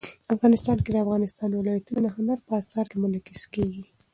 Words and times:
افغانستان 0.35 0.77
کې 0.83 0.91
د 0.91 0.97
افغانستان 1.05 1.49
ولايتونه 1.53 1.99
د 2.03 2.07
هنر 2.15 2.37
په 2.47 2.51
اثار 2.61 2.85
کې 2.91 2.97
منعکس 3.01 3.41
کېږي. 3.53 3.83